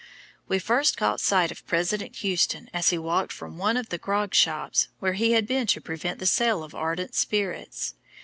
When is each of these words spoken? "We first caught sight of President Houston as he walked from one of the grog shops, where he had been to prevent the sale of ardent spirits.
"We 0.47 0.57
first 0.57 0.97
caught 0.97 1.21
sight 1.21 1.51
of 1.51 1.63
President 1.67 2.15
Houston 2.15 2.71
as 2.73 2.89
he 2.89 2.97
walked 2.97 3.31
from 3.31 3.59
one 3.59 3.77
of 3.77 3.89
the 3.89 3.99
grog 3.99 4.33
shops, 4.33 4.87
where 4.97 5.13
he 5.13 5.33
had 5.33 5.45
been 5.45 5.67
to 5.67 5.79
prevent 5.79 6.17
the 6.17 6.25
sale 6.25 6.63
of 6.63 6.73
ardent 6.73 7.13
spirits. 7.13 7.93